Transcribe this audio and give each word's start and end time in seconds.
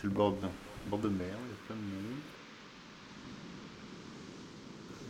C'est 0.00 0.06
le 0.06 0.14
bord 0.14 0.32
de, 0.32 0.46
bord 0.88 0.98
de 0.98 1.10
mer, 1.10 1.36
il 1.44 1.50
y 1.50 1.52
a 1.52 1.66
plein 1.66 1.76
de 1.76 1.82
monde. 1.82 2.16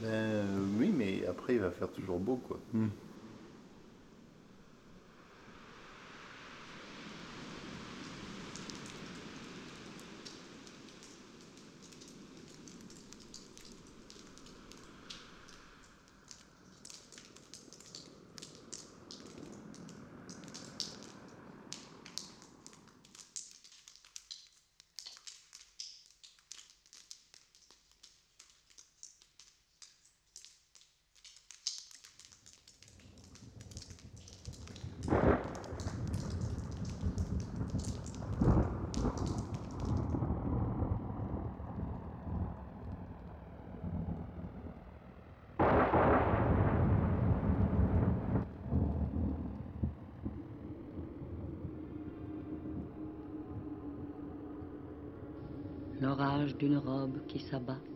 Ben, 0.02 0.09
euh, 0.09 0.66
oui, 0.80 0.90
mais 0.93 1.24
après, 1.27 1.54
il 1.54 1.61
va 1.61 1.70
faire 1.70 1.93
toujours 1.93 2.18
beau, 2.18 2.39
quoi. 2.39 2.59
Hmm. 2.72 2.89
L'orage 56.00 56.56
d'une 56.56 56.78
robe 56.78 57.18
qui 57.28 57.38
s'abat. 57.38 57.89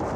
Ne 0.00 0.08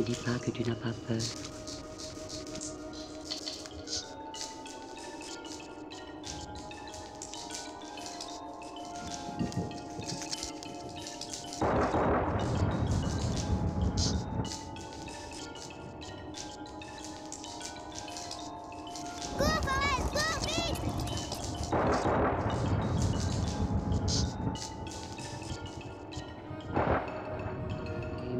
dis 0.00 0.14
pas 0.24 0.38
que 0.42 0.50
tu 0.50 0.64
n'as 0.64 0.74
pas 0.74 0.88
peur. 1.06 1.18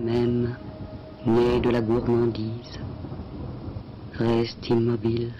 Même, 0.03 0.57
né 1.25 1.61
de 1.61 1.71
la 1.71 1.81
gourmandise, 1.81 2.79
reste 4.19 4.69
immobile 4.69 5.35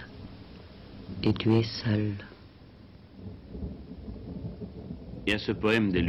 et 1.23 1.33
tu 1.33 1.53
es 1.53 1.63
seul. 1.63 2.15
A 5.29 5.37
ce 5.37 5.51
poème 5.51 5.91
des 5.91 6.01